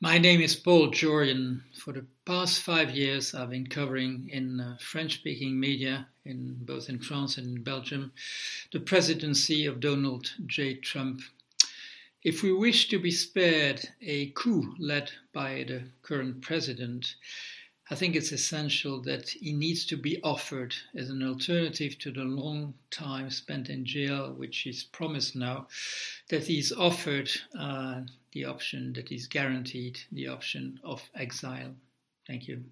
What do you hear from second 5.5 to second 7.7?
media, in both in France and in